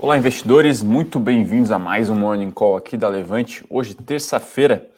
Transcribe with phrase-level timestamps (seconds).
[0.00, 3.64] Olá, investidores, muito bem-vindos a mais um Morning Call aqui da Levante.
[3.68, 4.88] Hoje, terça-feira,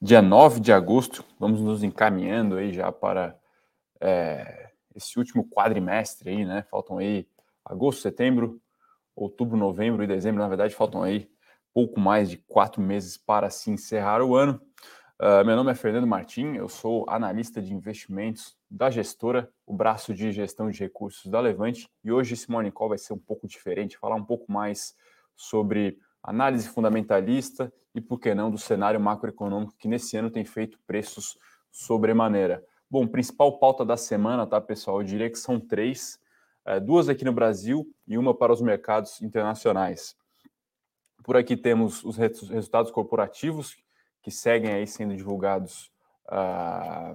[0.00, 3.36] dia 9 de agosto, vamos nos encaminhando aí já para
[4.00, 6.64] é, esse último quadrimestre aí, né?
[6.70, 7.26] Faltam aí
[7.64, 8.60] agosto, setembro,
[9.16, 11.28] outubro, novembro e dezembro, na verdade, faltam aí
[11.74, 14.60] pouco mais de quatro meses para se encerrar o ano.
[15.18, 20.12] Uh, meu nome é Fernando Martim, eu sou analista de investimentos da gestora, o braço
[20.12, 23.48] de gestão de recursos da Levante, e hoje esse Morning Call vai ser um pouco
[23.48, 24.94] diferente, falar um pouco mais
[25.34, 30.78] sobre análise fundamentalista e, por que não, do cenário macroeconômico que nesse ano tem feito
[30.86, 31.38] preços
[31.72, 32.62] sobremaneira.
[32.90, 35.00] Bom, principal pauta da semana, tá, pessoal?
[35.00, 36.20] Eu diria que são três,
[36.62, 40.14] é, duas aqui no Brasil e uma para os mercados internacionais.
[41.24, 43.78] Por aqui temos os resultados corporativos
[44.26, 45.88] que seguem aí sendo divulgados
[46.26, 47.14] uh,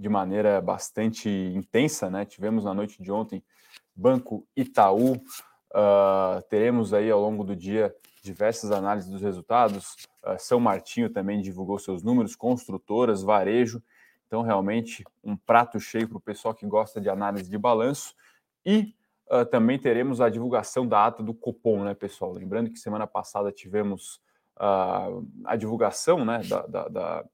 [0.00, 2.24] de maneira bastante intensa, né?
[2.24, 3.44] Tivemos na noite de ontem
[3.94, 9.94] Banco Itaú, uh, teremos aí ao longo do dia diversas análises dos resultados.
[10.24, 13.82] Uh, São Martinho também divulgou seus números, construtoras, varejo.
[14.26, 18.14] Então, realmente, um prato cheio para o pessoal que gosta de análise de balanço.
[18.64, 18.94] E
[19.50, 22.32] também teremos a divulgação da ata do Copom, né, pessoal?
[22.32, 24.20] Lembrando que semana passada tivemos
[24.58, 27.24] uh, a divulgação né, da, da, da,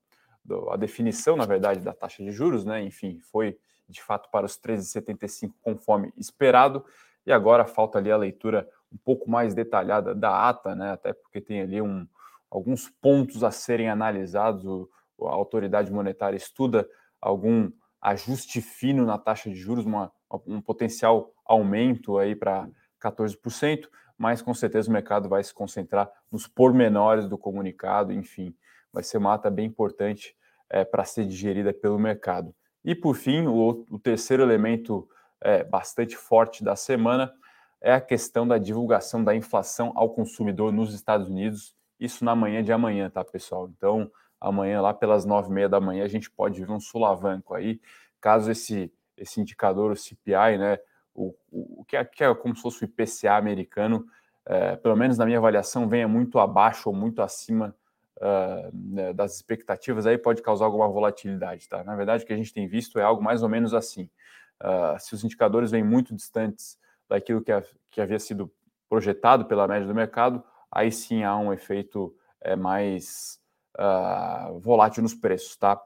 [0.70, 2.83] a definição, na verdade, da taxa de juros, né?
[2.83, 6.84] Enfim, foi de fato para os 13,75 conforme esperado,
[7.27, 10.92] e agora falta ali a leitura um pouco mais detalhada da ata, né?
[10.92, 12.06] Até porque tem ali um,
[12.50, 14.64] alguns pontos a serem analisados.
[14.64, 14.89] O,
[15.27, 16.89] a autoridade monetária estuda
[17.20, 20.12] algum ajuste fino na taxa de juros, uma,
[20.46, 22.68] um potencial aumento aí para
[23.02, 28.55] 14%, mas com certeza o mercado vai se concentrar nos pormenores do comunicado, enfim,
[28.92, 30.36] vai ser uma ata bem importante
[30.68, 32.52] é, para ser digerida pelo mercado.
[32.84, 35.08] E por fim, o, o terceiro elemento
[35.40, 37.33] é, bastante forte da semana
[37.80, 42.62] é a questão da divulgação da inflação ao consumidor nos Estados Unidos, isso na manhã
[42.62, 43.68] de amanhã, tá, pessoal?
[43.68, 47.55] Então, amanhã, lá pelas nove e meia da manhã, a gente pode ver um sulavanco
[47.55, 47.80] aí,
[48.20, 50.79] caso esse, esse indicador, o CPI, né,
[51.18, 54.06] o, o, que, é, que é como se fosse o IPCA americano,
[54.46, 57.74] é, pelo menos na minha avaliação, venha muito abaixo ou muito acima
[58.18, 61.83] uh, das expectativas, aí pode causar alguma volatilidade, tá?
[61.84, 64.11] Na verdade, o que a gente tem visto é algo mais ou menos assim.
[64.62, 68.50] Uh, se os indicadores vêm muito distantes daquilo que, a, que havia sido
[68.89, 73.39] projetado pela média do mercado, aí sim há um efeito é, mais
[73.79, 75.80] uh, volátil nos preços, tá?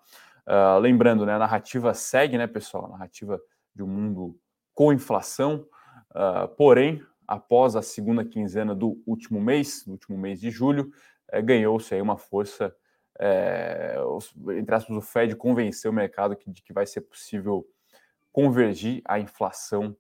[0.81, 2.87] Lembrando, né, a narrativa segue, né, pessoal?
[2.87, 3.41] A narrativa
[3.73, 4.37] de um mundo
[4.75, 5.67] com inflação,
[6.11, 10.91] uh, porém, após a segunda quinzena do último mês, do último mês de julho,
[11.31, 12.75] é, ganhou-se aí uma força,
[13.19, 17.67] é, os, entre aspas, o Fed convenceu o mercado que, de que vai ser possível
[18.31, 19.97] convergir a inflação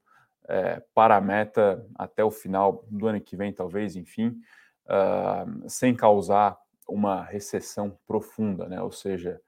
[0.48, 4.38] é, para a meta até o final do ano que vem, talvez, enfim,
[4.86, 8.82] uh, sem causar uma recessão profunda, né?
[8.82, 9.40] Ou seja,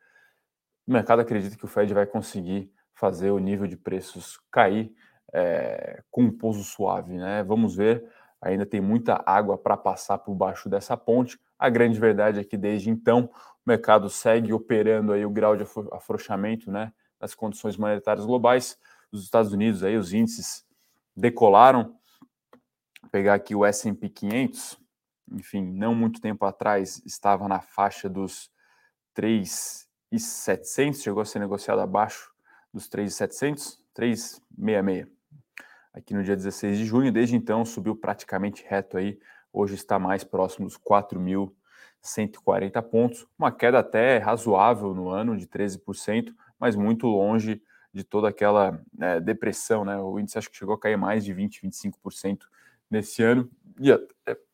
[0.87, 4.95] o mercado acredita que o Fed vai conseguir fazer o nível de preços cair
[5.33, 7.43] é, com um pouso suave, né?
[7.43, 8.05] Vamos ver,
[8.41, 12.57] ainda tem muita água para passar por baixo dessa ponte, a grande verdade é que
[12.57, 13.31] desde então o
[13.67, 18.79] mercado segue operando aí o grau de afrouxamento, né, das condições monetárias globais.
[19.11, 20.63] Os Estados Unidos aí os índices
[21.17, 21.97] decolaram.
[23.01, 24.79] Vou pegar aqui o S&P 500,
[25.33, 28.51] enfim, não muito tempo atrás estava na faixa dos
[29.15, 32.31] 3,700, chegou a ser negociado abaixo
[32.73, 35.14] dos 3,700, 3,66.
[35.95, 39.17] Aqui no dia 16 de junho, desde então subiu praticamente reto aí
[39.53, 46.35] hoje está mais próximo dos 4.140 pontos, uma queda até razoável no ano de 13%,
[46.59, 49.97] mas muito longe de toda aquela né, depressão, né?
[49.97, 52.49] O índice acho que chegou a cair mais de 20, 25%
[52.91, 53.49] nesse ano
[53.79, 53.99] e é,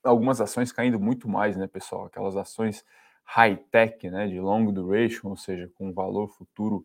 [0.04, 2.04] algumas ações caindo muito mais, né, pessoal?
[2.04, 2.84] Aquelas ações
[3.24, 6.84] high-tech, né, de long duration, ou seja, com valor futuro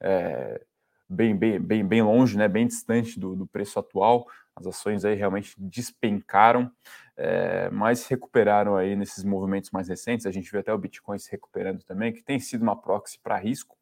[0.00, 0.64] é,
[1.10, 4.26] bem, bem, bem, bem longe, né, bem distante do, do preço atual.
[4.54, 6.70] As ações aí realmente despencaram,
[7.16, 10.24] é, mas recuperaram aí nesses movimentos mais recentes.
[10.24, 13.36] A gente viu até o Bitcoin se recuperando também, que tem sido uma proxy para
[13.36, 13.76] risco,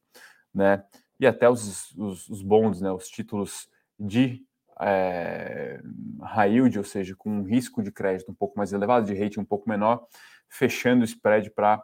[0.54, 0.82] né?
[1.20, 4.46] E até os, os, os bonds, né, os títulos de
[4.80, 5.80] é,
[6.22, 9.40] high yield, ou seja, com um risco de crédito um pouco mais elevado, de rating
[9.40, 10.06] um pouco menor,
[10.48, 11.82] fechando o spread para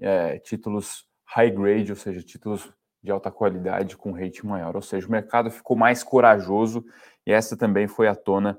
[0.00, 4.76] é, títulos high grade, ou seja, títulos de alta qualidade com rate maior.
[4.76, 6.84] Ou seja, o mercado ficou mais corajoso
[7.26, 8.58] e essa também foi a tona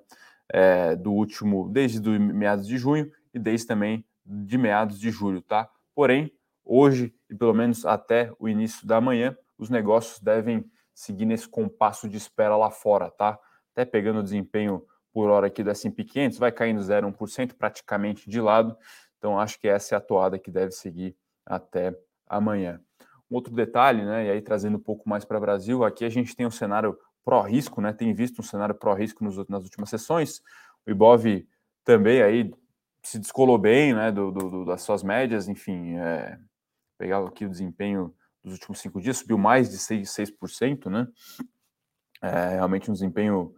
[0.50, 5.42] é, do último, desde do meados de junho e desde também de meados de julho,
[5.42, 5.70] tá?
[5.94, 6.32] Porém,
[6.64, 12.08] hoje e pelo menos até o início da manhã, os negócios devem seguir nesse compasso
[12.10, 13.40] de espera lá fora, tá?
[13.72, 14.84] Até pegando o desempenho
[15.14, 18.78] por hora aqui do S&P 500, vai caindo 0,1%, praticamente de lado.
[19.18, 21.16] Então, acho que essa é a toada que deve seguir
[21.46, 21.96] até
[22.28, 22.82] amanhã.
[23.32, 26.10] Um outro detalhe, né, e aí trazendo um pouco mais para o Brasil, aqui a
[26.10, 30.42] gente tem um cenário pró-risco, né, tem visto um cenário pró-risco nas últimas sessões.
[30.86, 31.48] O Ibov
[31.86, 32.52] também aí
[33.04, 36.38] se descolou bem, né, do, do das suas médias, enfim, é,
[36.98, 38.14] pegar aqui o desempenho
[38.44, 41.08] dos últimos cinco dias, subiu mais de 6%, 6% né,
[42.22, 43.56] é, realmente um desempenho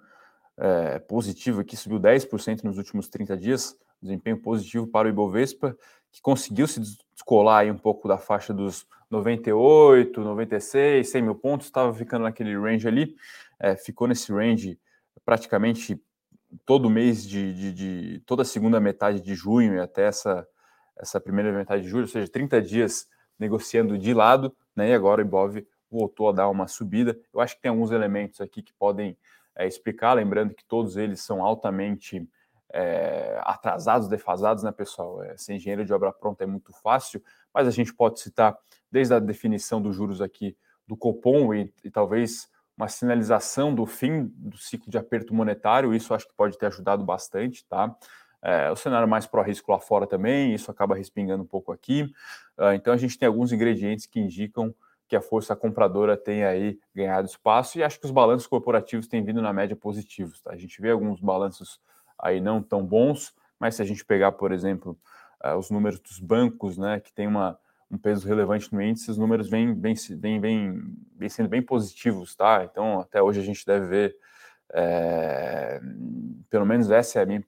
[0.58, 5.76] é, positivo aqui, subiu 10% nos últimos 30 dias, desempenho positivo para o Ibovespa,
[6.14, 6.80] que conseguiu se
[7.12, 12.56] descolar aí um pouco da faixa dos 98, 96, 100 mil pontos, estava ficando naquele
[12.56, 13.16] range ali,
[13.60, 14.80] é, ficou nesse range
[15.26, 16.02] praticamente
[16.66, 20.48] todo mês de, de, de, toda a segunda metade de junho e até essa,
[20.96, 23.08] essa primeira metade de julho, ou seja, 30 dias
[23.40, 24.90] negociando de lado, né?
[24.90, 27.20] E agora o Ibov voltou a dar uma subida.
[27.34, 29.18] Eu acho que tem alguns elementos aqui que podem
[29.56, 32.28] é, explicar, lembrando que todos eles são altamente
[32.74, 35.22] é, atrasados, defasados, né, pessoal?
[35.24, 37.24] É, ser engenheiro de obra pronta é muito fácil,
[37.54, 38.58] mas a gente pode citar
[38.92, 44.26] desde a definição dos juros aqui do Copom e, e talvez uma sinalização do fim
[44.36, 47.96] do ciclo de aperto monetário, isso acho que pode ter ajudado bastante, tá?
[48.42, 52.04] É, o cenário mais pró-risco lá fora também, isso acaba respingando um pouco aqui.
[52.58, 54.76] Uh, então a gente tem alguns ingredientes que indicam
[55.08, 59.24] que a força compradora tem aí ganhado espaço e acho que os balanços corporativos têm
[59.24, 60.42] vindo na média positivos.
[60.42, 60.52] Tá?
[60.52, 61.80] A gente vê alguns balanços
[62.18, 64.98] aí não tão bons, mas se a gente pegar, por exemplo,
[65.44, 67.58] uh, os números dos bancos, né, que tem uma,
[67.90, 69.96] um peso relevante no índice, os números vêm, vêm,
[70.40, 72.64] vêm, vêm, sendo bem positivos, tá?
[72.64, 74.16] Então, até hoje a gente deve ver,
[74.74, 75.80] é,
[76.50, 77.42] pelo menos essa é a minha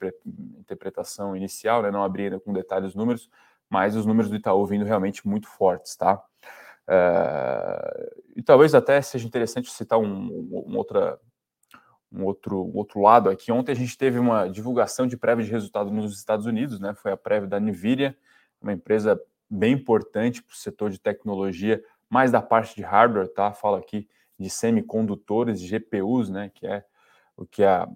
[0.60, 1.90] interpretação inicial, né?
[1.90, 3.30] Não abri ainda com detalhes os números,
[3.70, 6.24] mas os números do Itaú vindo realmente muito fortes, tá?
[6.88, 11.20] É, e talvez até seja interessante citar um, um, outra,
[12.16, 13.52] um, outro, um outro lado aqui.
[13.52, 16.94] Ontem a gente teve uma divulgação de prévia de resultado nos Estados Unidos, né?
[16.94, 18.18] Foi a prévia da Nvidia,
[18.62, 19.20] uma empresa
[19.50, 23.52] bem importante para o setor de tecnologia, mais da parte de hardware, tá?
[23.54, 24.08] Fala aqui
[24.40, 26.50] de semicondutores, GPUs, né?
[26.54, 26.84] Que é
[27.36, 27.88] o que a,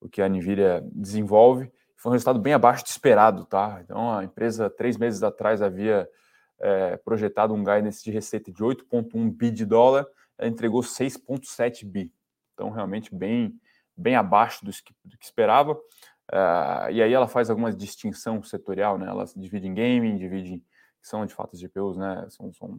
[0.00, 1.70] o que a Nvidia desenvolve.
[1.96, 3.80] Foi um resultado bem abaixo do esperado, tá?
[3.84, 6.08] Então a empresa, três meses atrás, havia
[6.58, 10.06] é, projetado um guidance de receita de 8,1 bi de dólar,
[10.38, 12.12] ela entregou 6,7 bi.
[12.58, 13.54] Então, realmente bem,
[13.96, 15.74] bem abaixo do que, do que esperava.
[15.74, 19.06] Uh, e aí ela faz alguma distinção setorial, né?
[19.06, 20.64] Ela divide em gaming, divide em
[21.00, 22.26] são de fato as GPUs, né?
[22.30, 22.70] São, são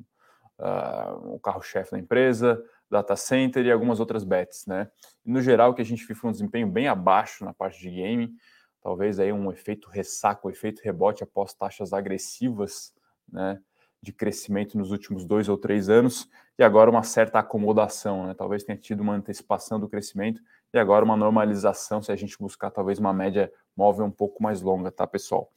[0.60, 2.62] uh, o carro-chefe da empresa,
[2.92, 4.92] data center e algumas outras bets, né?
[5.26, 8.36] No geral, que a gente viu um desempenho bem abaixo na parte de gaming,
[8.82, 12.94] talvez aí um efeito ressaco, um efeito rebote após taxas agressivas,
[13.32, 13.62] né?
[14.02, 18.34] De crescimento nos últimos dois ou três anos, e agora uma certa acomodação, né?
[18.34, 20.42] Talvez tenha tido uma antecipação do crescimento
[20.74, 24.62] e agora uma normalização, se a gente buscar talvez uma média móvel um pouco mais
[24.62, 25.50] longa, tá, pessoal?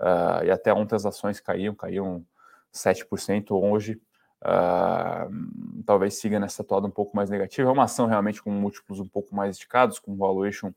[0.00, 2.26] Uh, e até ontem as ações caíam, caíam
[2.74, 4.02] 7% hoje.
[4.42, 7.70] Uh, talvez siga nessa toada um pouco mais negativa.
[7.70, 10.68] É uma ação realmente com múltiplos um pouco mais esticados, com valuation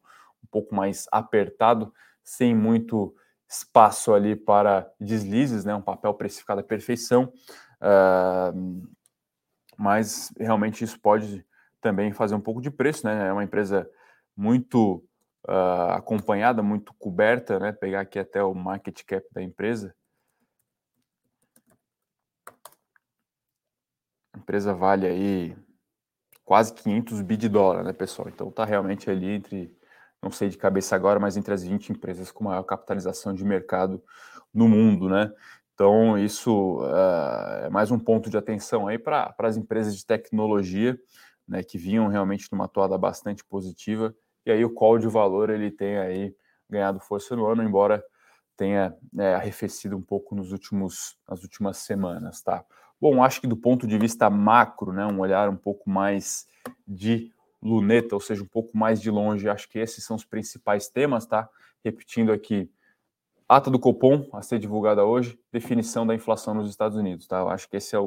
[0.44, 1.92] um pouco mais apertado,
[2.24, 3.16] sem muito
[3.50, 5.74] espaço ali para deslizes, né?
[5.74, 7.34] Um papel precificado à perfeição.
[7.82, 8.88] Uh,
[9.84, 11.46] mas realmente isso pode
[11.82, 13.28] também fazer um pouco de preço, né?
[13.28, 13.86] É uma empresa
[14.34, 15.04] muito
[15.46, 17.74] uh, acompanhada, muito coberta, né?
[17.74, 19.94] Pegar aqui até o market cap da empresa.
[24.32, 25.58] A empresa vale aí
[26.46, 28.30] quase 500 bi de dólar, né, pessoal?
[28.30, 29.78] Então tá realmente ali entre,
[30.22, 34.02] não sei de cabeça agora, mas entre as 20 empresas com maior capitalização de mercado
[34.54, 35.30] no mundo, né?
[35.74, 41.00] Então, isso uh, é mais um ponto de atenção aí para as empresas de tecnologia,
[41.48, 44.16] né, que vinham realmente numa toada bastante positiva
[44.46, 46.36] e aí o call de valor ele tem aí
[46.70, 48.04] ganhado força no ano, embora
[48.56, 52.64] tenha é, arrefecido um pouco nos últimos, nas últimas semanas, tá?
[53.00, 56.48] Bom, acho que do ponto de vista macro, né, um olhar um pouco mais
[56.88, 60.88] de luneta, ou seja, um pouco mais de longe, acho que esses são os principais
[60.88, 61.50] temas, tá?
[61.84, 62.70] Repetindo aqui,
[63.48, 67.40] ata do Copom a ser divulgada hoje, definição da inflação nos Estados Unidos, tá?
[67.40, 68.00] Eu acho que esse é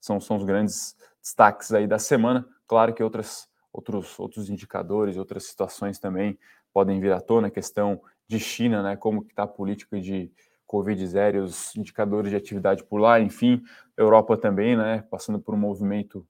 [0.00, 2.46] são, são os grandes destaques aí da semana.
[2.66, 6.38] Claro que outras outros, outros indicadores, outras situações também
[6.72, 10.30] podem vir à tona, a questão de China, né, como está a política de
[10.66, 13.62] Covid zero, os indicadores de atividade por lá, enfim,
[13.96, 16.26] Europa também, né, passando por um movimento,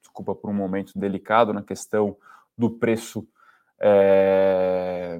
[0.00, 2.16] desculpa, por um momento delicado na questão
[2.56, 3.26] do preço
[3.78, 5.18] é,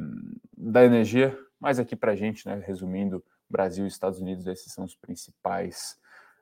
[0.57, 4.85] da energia, mas aqui para a gente, né, resumindo, Brasil e Estados Unidos, esses são
[4.85, 5.97] os principais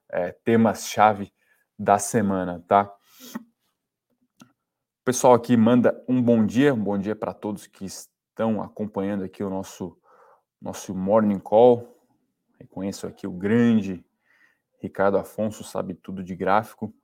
[0.08, 1.30] é, temas-chave
[1.78, 2.90] da semana, tá?
[4.40, 9.22] O pessoal aqui manda um bom dia, um bom dia para todos que estão acompanhando
[9.22, 10.00] aqui o nosso,
[10.58, 12.02] nosso Morning Call.
[12.58, 14.02] Reconheço aqui o grande
[14.78, 16.94] Ricardo Afonso, sabe tudo de gráfico.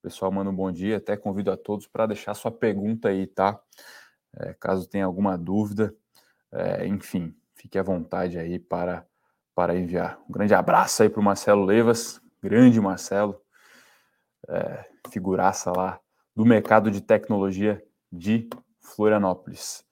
[0.00, 0.98] pessoal manda um bom dia.
[0.98, 3.60] Até convido a todos para deixar sua pergunta aí, tá?
[4.32, 5.92] É, caso tenha alguma dúvida,
[6.52, 9.06] é, enfim, fique à vontade aí para,
[9.54, 10.20] para enviar.
[10.28, 13.40] Um grande abraço aí para o Marcelo Levas, grande Marcelo,
[14.46, 15.98] é, figuraça lá
[16.36, 19.82] do mercado de tecnologia de Florianópolis.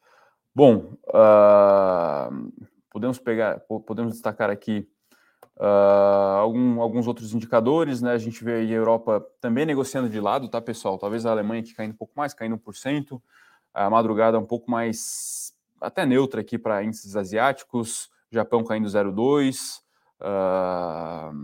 [0.54, 2.52] Bom, uh,
[2.90, 4.86] podemos pegar, podemos destacar aqui
[5.56, 8.12] uh, algum, alguns outros indicadores, né?
[8.12, 10.98] A gente vê a Europa também negociando de lado, tá, pessoal?
[10.98, 13.18] Talvez a Alemanha aqui caindo um pouco mais, caindo 1%,
[13.72, 15.51] a madrugada um pouco mais
[15.82, 19.80] até neutra aqui para índices asiáticos, Japão caindo 0,2%,
[20.20, 21.36] uh,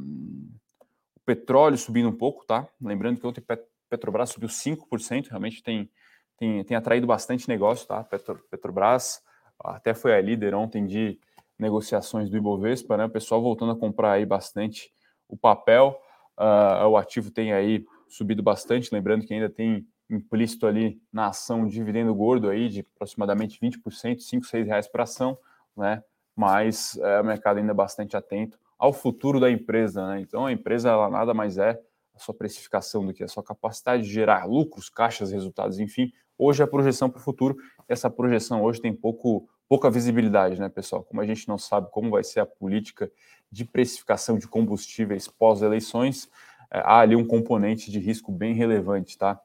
[1.17, 2.67] o petróleo subindo um pouco, tá?
[2.81, 3.45] Lembrando que ontem
[3.91, 5.91] Petrobras subiu 5%, realmente tem,
[6.39, 8.03] tem, tem atraído bastante negócio, tá?
[8.05, 9.21] Petro, Petrobras
[9.59, 11.19] até foi a líder ontem de
[11.59, 13.05] negociações do Ibovespa, né?
[13.07, 14.93] O pessoal voltando a comprar aí bastante
[15.29, 16.01] o papel,
[16.39, 21.63] uh, o ativo tem aí subido bastante, lembrando que ainda tem implícito ali na ação
[21.63, 25.39] um dividendo gordo aí de aproximadamente 20%, 5, 6 reais para ação,
[25.77, 26.03] né?
[26.35, 30.21] Mas é, o mercado ainda é bastante atento ao futuro da empresa, né?
[30.21, 31.79] Então a empresa ela nada mais é
[32.15, 36.13] a sua precificação do que a sua capacidade de gerar lucros, caixas, resultados, enfim.
[36.37, 37.57] Hoje é a projeção para o futuro.
[37.89, 41.03] Essa projeção hoje tem pouco, pouca visibilidade, né, pessoal?
[41.03, 43.11] Como a gente não sabe como vai ser a política
[43.51, 46.29] de precificação de combustíveis pós-eleições,
[46.71, 49.41] é, há ali um componente de risco bem relevante, tá?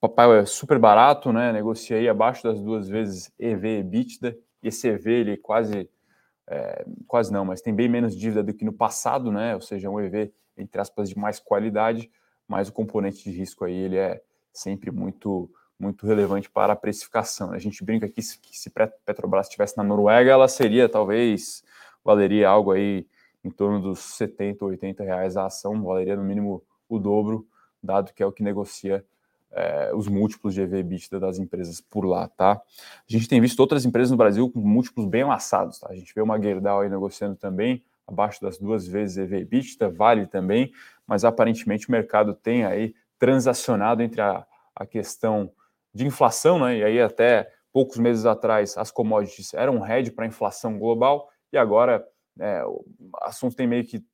[0.00, 1.52] O papai é super barato, né?
[1.52, 4.36] Negocia aí abaixo das duas vezes EV EBITDA.
[4.62, 5.88] E esse EV, ele quase,
[6.46, 9.54] é, quase não, mas tem bem menos dívida do que no passado, né?
[9.54, 12.10] Ou seja, um EV entre aspas, de mais qualidade,
[12.48, 14.22] mas o componente de risco aí ele é
[14.52, 17.52] sempre muito muito relevante para a precificação.
[17.52, 18.70] A gente brinca aqui que se
[19.04, 21.62] Petrobras estivesse na Noruega, ela seria talvez
[22.02, 23.06] valeria algo aí
[23.44, 27.46] em torno dos 70, 80 reais a ação, valeria no mínimo o dobro,
[27.82, 29.04] dado que é o que negocia
[29.52, 32.52] é, os múltiplos de EV EBITDA das empresas por lá, tá?
[32.52, 35.88] A gente tem visto outras empresas no Brasil com múltiplos bem amassados, tá?
[35.90, 40.26] A gente vê uma Gerdau aí negociando também abaixo das duas vezes EV EBITDA, vale
[40.26, 40.72] também,
[41.06, 45.50] mas aparentemente o mercado tem aí transacionado entre a, a questão
[45.92, 46.78] de inflação, né?
[46.78, 51.28] E aí até poucos meses atrás as commodities eram um hedge para a inflação global
[51.52, 52.06] e agora
[52.38, 52.84] é, o
[53.22, 54.04] assunto tem meio que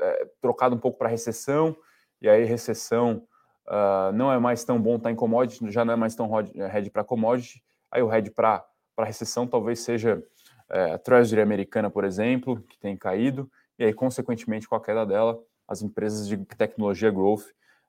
[0.00, 1.76] é, trocado um pouco para recessão
[2.20, 3.26] e aí recessão
[3.66, 6.28] uh, não é mais tão bom estar tá em commodity, já não é mais tão
[6.38, 8.64] hedge para commodity, aí o hedge para
[8.98, 10.22] recessão talvez seja
[10.70, 15.04] é, a Treasury americana, por exemplo, que tem caído, e aí, consequentemente, com a queda
[15.04, 17.46] dela, as empresas de tecnologia growth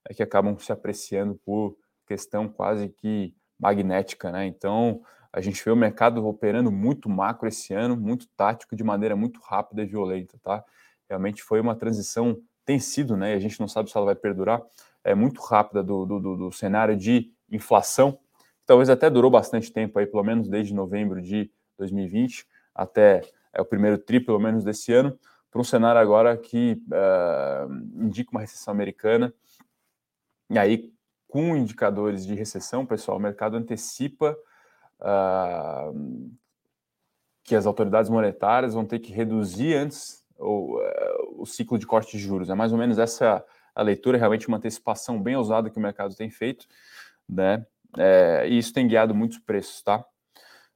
[0.08, 1.78] é que acabam se apreciando por
[2.08, 4.46] questão quase que magnética, né?
[4.46, 5.02] Então,
[5.32, 9.40] a gente vê o mercado operando muito macro esse ano, muito tático, de maneira muito
[9.42, 10.64] rápida e violenta, tá?
[11.10, 13.34] Realmente foi uma transição, tem sido, né?
[13.34, 14.62] E a gente não sabe se ela vai perdurar,
[15.06, 18.18] é muito rápida do, do, do cenário de inflação,
[18.66, 23.22] talvez até durou bastante tempo aí, pelo menos desde novembro de 2020, até
[23.54, 25.18] é, o primeiro tri, pelo menos desse ano,
[25.52, 29.34] para um cenário agora que uh, indica uma recessão americana.
[30.50, 30.92] E aí,
[31.28, 34.36] com indicadores de recessão, pessoal, o mercado antecipa
[35.00, 36.30] uh,
[37.44, 42.18] que as autoridades monetárias vão ter que reduzir antes o, uh, o ciclo de corte
[42.18, 42.50] de juros.
[42.50, 46.16] É mais ou menos essa a leitura, realmente uma antecipação bem ousada que o mercado
[46.16, 46.66] tem feito,
[47.28, 47.66] né?
[47.98, 50.06] É, e isso tem guiado muitos preços, tá?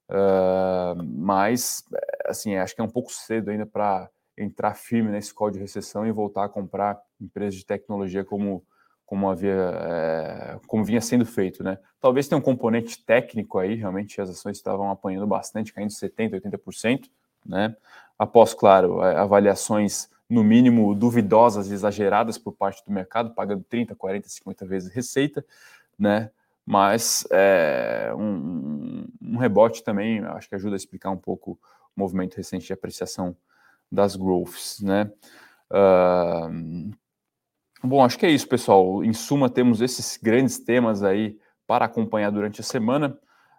[0.09, 1.83] Uh, mas,
[2.25, 6.05] assim, acho que é um pouco cedo ainda para entrar firme nesse call de recessão
[6.07, 8.65] e voltar a comprar empresas de tecnologia como,
[9.05, 11.77] como havia é, como vinha sendo feito, né?
[11.99, 17.09] Talvez tenha um componente técnico aí, realmente as ações estavam apanhando bastante, caindo 70%, 80%,
[17.45, 17.75] né?
[18.17, 24.65] Após, claro, avaliações no mínimo duvidosas, exageradas por parte do mercado, pagando 30, 40, 50
[24.65, 25.43] vezes receita,
[25.97, 26.29] né?
[26.69, 32.35] mas é, um, um, rebote também acho que ajuda a explicar um pouco o movimento
[32.35, 33.35] recente de apreciação
[33.91, 35.11] das growths, né?
[35.71, 36.91] Uh,
[37.83, 39.03] bom, acho que é isso, pessoal.
[39.03, 43.17] Em suma, temos esses grandes temas aí para acompanhar durante a semana.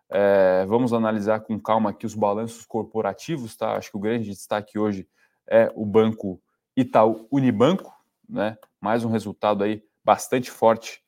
[0.09, 3.73] É, vamos analisar com calma aqui os balanços corporativos, tá?
[3.73, 5.09] Acho que o grande destaque hoje
[5.49, 6.41] é o banco
[6.81, 7.93] Itaú Unibanco,
[8.29, 8.57] né?
[8.81, 11.03] Mais um resultado aí bastante forte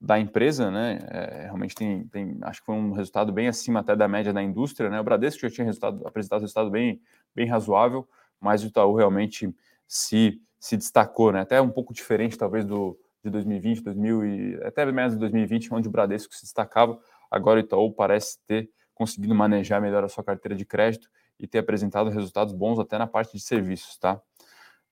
[0.00, 0.98] da empresa, né?
[1.08, 4.42] É, realmente tem, tem, acho que foi um resultado bem acima até da média da
[4.42, 5.00] indústria, né?
[5.00, 7.00] O Bradesco já tinha resultado, apresentado resultado bem,
[7.34, 8.08] bem razoável,
[8.40, 9.54] mas o Itaú realmente
[9.86, 11.40] se, se destacou, né?
[11.40, 15.88] Até um pouco diferente, talvez, do de 2020, 2000 e até menos de 2020, onde
[15.88, 16.98] o Bradesco se destacava.
[17.30, 21.58] Agora o Itaú parece ter conseguindo manejar melhor a sua carteira de crédito e ter
[21.58, 24.20] apresentado resultados bons até na parte de serviços, tá?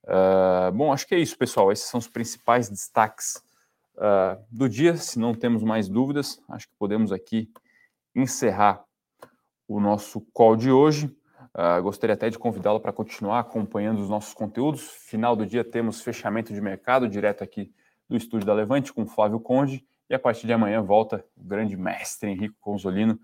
[0.04, 1.72] Uh, bom, acho que é isso, pessoal.
[1.72, 3.42] Esses são os principais destaques
[3.96, 4.96] uh, do dia.
[4.96, 7.50] Se não temos mais dúvidas, acho que podemos aqui
[8.14, 8.84] encerrar
[9.66, 11.06] o nosso call de hoje.
[11.54, 14.82] Uh, gostaria até de convidá-lo para continuar acompanhando os nossos conteúdos.
[14.82, 17.72] Final do dia temos fechamento de mercado direto aqui
[18.08, 19.84] do estúdio da Levante com Flávio Conde.
[20.10, 23.18] E a partir de amanhã volta o grande mestre Henrique Consolino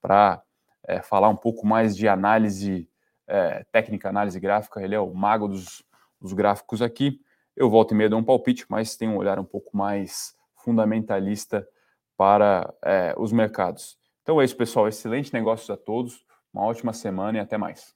[0.00, 0.42] para
[0.86, 2.88] é, falar um pouco mais de análise
[3.26, 4.80] é, técnica, análise gráfica.
[4.82, 5.84] Ele é o mago dos,
[6.22, 7.20] os gráficos aqui.
[7.56, 11.66] Eu volto e meia dou um palpite, mas tem um olhar um pouco mais fundamentalista
[12.16, 13.98] para é, os mercados.
[14.22, 14.88] Então é isso, pessoal.
[14.88, 17.94] Excelente negócios a todos, uma ótima semana e até mais.